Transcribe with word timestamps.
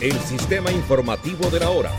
el 0.00 0.12
sistema 0.20 0.70
informativo 0.70 1.48
de 1.50 1.60
la 1.60 1.70
hora. 1.70 1.90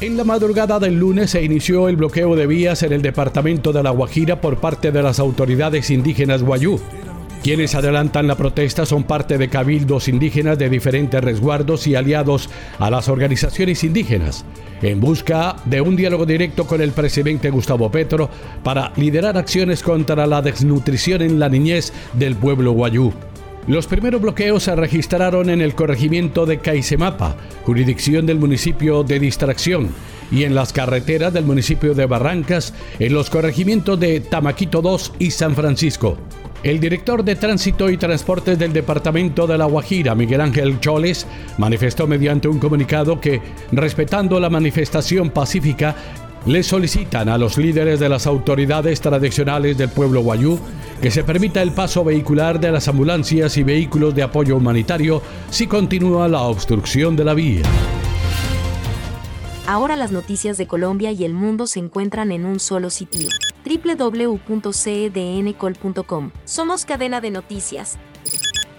En 0.00 0.16
la 0.18 0.24
madrugada 0.24 0.78
del 0.78 0.98
lunes 0.98 1.30
se 1.30 1.42
inició 1.42 1.88
el 1.88 1.96
bloqueo 1.96 2.36
de 2.36 2.46
vías 2.46 2.82
en 2.82 2.92
el 2.92 3.00
departamento 3.00 3.72
de 3.72 3.82
La 3.82 3.90
Guajira 3.90 4.40
por 4.40 4.58
parte 4.58 4.92
de 4.92 5.02
las 5.02 5.18
autoridades 5.18 5.88
indígenas 5.90 6.42
Guayú. 6.42 6.78
Quienes 7.42 7.74
adelantan 7.74 8.26
la 8.26 8.34
protesta 8.36 8.84
son 8.84 9.04
parte 9.04 9.38
de 9.38 9.48
cabildos 9.48 10.08
indígenas 10.08 10.58
de 10.58 10.68
diferentes 10.68 11.22
resguardos 11.22 11.86
y 11.86 11.94
aliados 11.94 12.50
a 12.78 12.90
las 12.90 13.08
organizaciones 13.08 13.84
indígenas, 13.84 14.44
en 14.82 15.00
busca 15.00 15.56
de 15.64 15.80
un 15.80 15.96
diálogo 15.96 16.26
directo 16.26 16.66
con 16.66 16.80
el 16.80 16.92
presidente 16.92 17.50
Gustavo 17.50 17.90
Petro 17.90 18.28
para 18.62 18.92
liderar 18.96 19.38
acciones 19.38 19.82
contra 19.82 20.26
la 20.26 20.42
desnutrición 20.42 21.22
en 21.22 21.38
la 21.38 21.48
niñez 21.48 21.92
del 22.14 22.34
pueblo 22.36 22.72
guayú. 22.72 23.12
Los 23.66 23.86
primeros 23.86 24.20
bloqueos 24.20 24.64
se 24.64 24.76
registraron 24.76 25.48
en 25.48 25.62
el 25.62 25.74
corregimiento 25.74 26.44
de 26.44 26.58
Caisemapa, 26.58 27.34
jurisdicción 27.64 28.26
del 28.26 28.38
municipio 28.38 29.04
de 29.04 29.18
Distracción, 29.18 29.88
y 30.30 30.44
en 30.44 30.54
las 30.54 30.74
carreteras 30.74 31.32
del 31.32 31.46
municipio 31.46 31.94
de 31.94 32.04
Barrancas, 32.04 32.74
en 32.98 33.14
los 33.14 33.30
corregimientos 33.30 33.98
de 33.98 34.20
Tamaquito 34.20 34.82
II 34.84 35.26
y 35.26 35.30
San 35.30 35.54
Francisco. 35.54 36.18
El 36.62 36.78
director 36.78 37.24
de 37.24 37.36
Tránsito 37.36 37.88
y 37.88 37.96
Transportes 37.96 38.58
del 38.58 38.74
Departamento 38.74 39.46
de 39.46 39.56
La 39.56 39.64
Guajira, 39.64 40.14
Miguel 40.14 40.42
Ángel 40.42 40.80
Choles, 40.80 41.26
manifestó 41.56 42.06
mediante 42.06 42.48
un 42.48 42.58
comunicado 42.58 43.18
que, 43.18 43.40
respetando 43.72 44.40
la 44.40 44.50
manifestación 44.50 45.30
pacífica, 45.30 45.94
le 46.46 46.62
solicitan 46.62 47.28
a 47.28 47.38
los 47.38 47.56
líderes 47.56 48.00
de 48.00 48.08
las 48.08 48.26
autoridades 48.26 49.00
tradicionales 49.00 49.78
del 49.78 49.88
pueblo 49.88 50.20
guayú 50.20 50.58
que 51.00 51.10
se 51.10 51.24
permita 51.24 51.62
el 51.62 51.72
paso 51.72 52.04
vehicular 52.04 52.60
de 52.60 52.72
las 52.72 52.88
ambulancias 52.88 53.56
y 53.56 53.62
vehículos 53.62 54.14
de 54.14 54.22
apoyo 54.22 54.56
humanitario 54.56 55.22
si 55.50 55.66
continúa 55.66 56.28
la 56.28 56.42
obstrucción 56.42 57.16
de 57.16 57.24
la 57.24 57.32
vía. 57.34 57.62
Ahora 59.66 59.96
las 59.96 60.12
noticias 60.12 60.58
de 60.58 60.66
Colombia 60.66 61.10
y 61.12 61.24
el 61.24 61.32
mundo 61.32 61.66
se 61.66 61.80
encuentran 61.80 62.32
en 62.32 62.44
un 62.44 62.60
solo 62.60 62.90
sitio 62.90 63.30
www.cdncol.com. 63.64 66.30
Somos 66.44 66.84
cadena 66.84 67.22
de 67.22 67.30
noticias. 67.30 67.96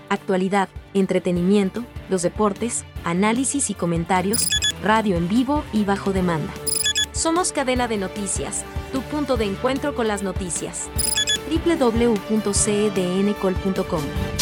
Actualidad, 0.10 0.70
entretenimiento, 0.94 1.84
los 2.10 2.22
deportes, 2.22 2.86
análisis 3.04 3.72
y 3.72 3.74
comentarios, 3.74 4.48
radio 4.84 5.16
en 5.16 5.28
vivo 5.28 5.64
y 5.74 5.86
bajo 5.86 6.14
demanda. 6.14 6.54
Somos 7.16 7.52
cadena 7.54 7.88
de 7.88 7.98
noticias, 7.98 8.66
tu 8.92 9.02
punto 9.02 9.38
de 9.38 9.46
encuentro 9.46 9.96
con 9.96 10.10
las 10.10 10.22
noticias. 10.22 10.90
www.cdncol.com. 11.50 14.35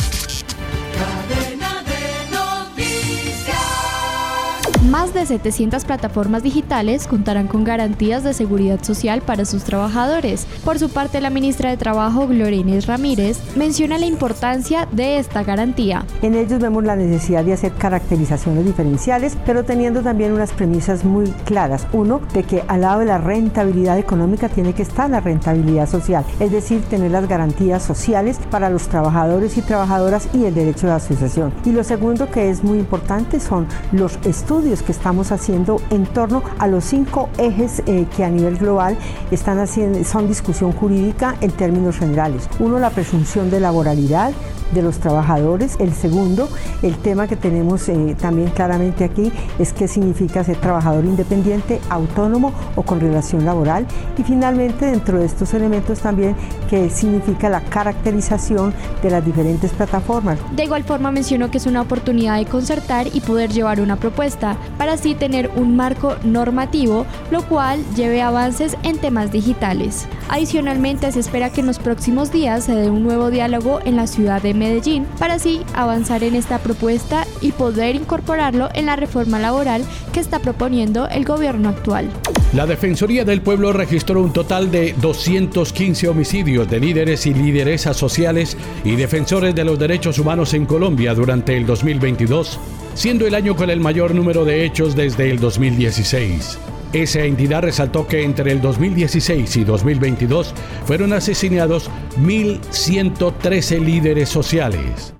Más 4.89 5.13
de 5.13 5.25
700 5.25 5.85
plataformas 5.85 6.43
digitales 6.43 7.07
contarán 7.07 7.47
con 7.47 7.63
garantías 7.63 8.25
de 8.25 8.33
seguridad 8.33 8.83
social 8.83 9.21
para 9.21 9.45
sus 9.45 9.63
trabajadores. 9.63 10.45
Por 10.65 10.77
su 10.77 10.89
parte, 10.89 11.21
la 11.21 11.29
ministra 11.29 11.69
de 11.69 11.77
Trabajo, 11.77 12.27
Gloria 12.27 12.63
Ramírez, 12.85 13.39
menciona 13.55 13.97
la 13.97 14.07
importancia 14.07 14.85
de 14.91 15.19
esta 15.19 15.43
garantía. 15.43 16.05
En 16.21 16.35
ellos 16.35 16.59
vemos 16.59 16.83
la 16.83 16.97
necesidad 16.97 17.45
de 17.45 17.53
hacer 17.53 17.71
caracterizaciones 17.71 18.65
diferenciales, 18.65 19.37
pero 19.45 19.63
teniendo 19.63 20.01
también 20.01 20.33
unas 20.33 20.51
premisas 20.51 21.05
muy 21.05 21.27
claras. 21.45 21.87
Uno, 21.93 22.19
de 22.33 22.43
que 22.43 22.63
al 22.67 22.81
lado 22.81 22.99
de 22.99 23.05
la 23.05 23.19
rentabilidad 23.19 23.97
económica 23.97 24.49
tiene 24.49 24.73
que 24.73 24.83
estar 24.83 25.09
la 25.09 25.21
rentabilidad 25.21 25.87
social, 25.87 26.25
es 26.41 26.51
decir, 26.51 26.81
tener 26.83 27.11
las 27.11 27.29
garantías 27.29 27.83
sociales 27.83 28.37
para 28.51 28.69
los 28.69 28.89
trabajadores 28.89 29.57
y 29.57 29.61
trabajadoras 29.61 30.27
y 30.33 30.43
el 30.43 30.53
derecho 30.53 30.87
de 30.87 30.93
asociación. 30.93 31.53
Y 31.63 31.71
lo 31.71 31.85
segundo 31.85 32.29
que 32.29 32.49
es 32.49 32.65
muy 32.65 32.79
importante 32.79 33.39
son 33.39 33.65
los 33.93 34.19
estudios 34.25 34.72
que 34.81 34.91
estamos 34.91 35.31
haciendo 35.31 35.81
en 35.89 36.05
torno 36.05 36.41
a 36.59 36.67
los 36.67 36.85
cinco 36.85 37.29
ejes 37.37 37.83
eh, 37.85 38.07
que 38.15 38.23
a 38.23 38.29
nivel 38.29 38.57
global 38.57 38.97
están 39.31 39.59
haciendo, 39.59 40.03
son 40.03 40.27
discusión 40.27 40.71
jurídica 40.71 41.35
en 41.41 41.51
términos 41.51 41.97
generales. 41.97 42.49
Uno, 42.59 42.79
la 42.79 42.89
presunción 42.89 43.51
de 43.51 43.59
laboralidad 43.59 44.33
de 44.71 44.81
los 44.81 44.99
trabajadores. 44.99 45.75
El 45.79 45.93
segundo, 45.93 46.49
el 46.81 46.95
tema 46.97 47.27
que 47.27 47.35
tenemos 47.35 47.87
eh, 47.89 48.15
también 48.19 48.49
claramente 48.49 49.03
aquí 49.03 49.31
es 49.59 49.73
qué 49.73 49.87
significa 49.87 50.43
ser 50.43 50.57
trabajador 50.57 51.05
independiente, 51.05 51.79
autónomo 51.89 52.53
o 52.75 52.83
con 52.83 52.99
relación 52.99 53.45
laboral. 53.45 53.85
Y 54.17 54.23
finalmente, 54.23 54.85
dentro 54.85 55.19
de 55.19 55.25
estos 55.25 55.53
elementos 55.53 55.99
también, 55.99 56.35
qué 56.69 56.89
significa 56.89 57.49
la 57.49 57.61
caracterización 57.61 58.73
de 59.01 59.09
las 59.09 59.25
diferentes 59.25 59.71
plataformas. 59.71 60.37
De 60.55 60.63
igual 60.63 60.83
forma 60.83 61.11
mencionó 61.11 61.51
que 61.51 61.57
es 61.57 61.65
una 61.65 61.81
oportunidad 61.81 62.37
de 62.37 62.45
concertar 62.45 63.07
y 63.13 63.21
poder 63.21 63.51
llevar 63.51 63.81
una 63.81 63.97
propuesta 63.97 64.57
para 64.77 64.93
así 64.93 65.15
tener 65.15 65.49
un 65.55 65.75
marco 65.75 66.15
normativo, 66.23 67.05
lo 67.31 67.43
cual 67.43 67.83
lleve 67.95 68.21
avances 68.21 68.77
en 68.83 68.97
temas 68.97 69.31
digitales. 69.31 70.07
Adicionalmente, 70.29 71.11
se 71.11 71.19
espera 71.19 71.49
que 71.51 71.61
en 71.61 71.67
los 71.67 71.79
próximos 71.79 72.31
días 72.31 72.63
se 72.65 72.75
dé 72.75 72.89
un 72.89 73.03
nuevo 73.03 73.29
diálogo 73.29 73.79
en 73.85 73.95
la 73.95 74.07
ciudad 74.07 74.41
de 74.53 74.59
Medellín 74.59 75.05
para 75.19 75.35
así 75.35 75.61
avanzar 75.73 76.23
en 76.23 76.35
esta 76.35 76.59
propuesta 76.59 77.25
y 77.41 77.51
poder 77.51 77.95
incorporarlo 77.95 78.69
en 78.73 78.85
la 78.85 78.95
reforma 78.95 79.39
laboral 79.39 79.83
que 80.13 80.19
está 80.19 80.39
proponiendo 80.39 81.07
el 81.09 81.25
gobierno 81.25 81.69
actual. 81.69 82.09
La 82.53 82.67
Defensoría 82.67 83.25
del 83.25 83.41
Pueblo 83.41 83.73
registró 83.73 84.21
un 84.21 84.31
total 84.31 84.71
de 84.71 84.93
215 84.93 86.07
homicidios 86.07 86.69
de 86.69 86.79
líderes 86.79 87.25
y 87.25 87.33
lideresas 87.33 87.97
sociales 87.97 88.55
y 88.83 88.95
defensores 88.95 89.55
de 89.55 89.63
los 89.63 89.79
derechos 89.79 90.19
humanos 90.19 90.53
en 90.53 90.65
Colombia 90.65 91.15
durante 91.15 91.57
el 91.57 91.65
2022, 91.65 92.59
siendo 92.93 93.25
el 93.25 93.35
año 93.35 93.55
con 93.55 93.69
el 93.69 93.79
mayor 93.79 94.13
número 94.13 94.45
de 94.45 94.65
hechos 94.65 94.95
desde 94.95 95.31
el 95.31 95.39
2016. 95.39 96.72
Esa 96.93 97.21
entidad 97.21 97.63
resaltó 97.63 98.07
que 98.07 98.23
entre 98.23 98.51
el 98.51 98.61
2016 98.61 99.57
y 99.57 99.63
2022 99.63 100.53
fueron 100.85 101.11
asesinados 101.13 101.89
1.113 102.19 103.79
líderes 103.79 104.29
sociales. 104.29 105.15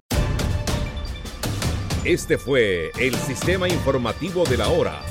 Este 2.06 2.38
fue 2.38 2.92
el 3.00 3.16
sistema 3.16 3.68
informativo 3.68 4.44
de 4.44 4.58
la 4.58 4.68
hora 4.68 5.02